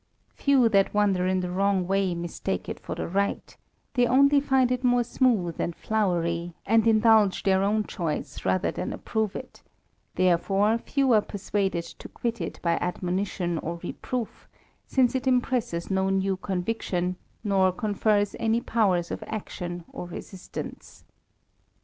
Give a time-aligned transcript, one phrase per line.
[0.33, 3.55] Few that wander in the ¥nrong 3 way mistake it for the right;
[3.93, 8.71] they only find it more smooth ^ and flowery, and indulge their own choice rather
[8.71, 9.61] than > approve it:
[10.15, 14.49] therefore few are persuaded to quit it by ^" admonition or reproof,
[14.87, 21.03] since it impresses no new conviction, nor confers any powers of action or resistance.